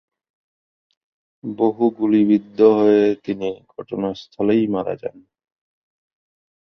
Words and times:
বহু 1.43 1.83
গুলিবিদ্ধ 1.97 2.59
হয়ে 2.79 3.05
তিনি 3.25 3.49
ঘটনাস্থলেই 3.75 4.63
মারা 4.67 4.93
যান। 4.95 5.17